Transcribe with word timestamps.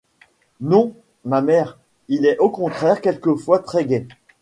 Non, 0.61 0.95
ma 1.25 1.41
mère, 1.43 1.77
il 2.07 2.25
est 2.25 2.39
au 2.39 2.49
contraire 2.49 3.01
quelquefois 3.01 3.59
très-gai. 3.59 4.07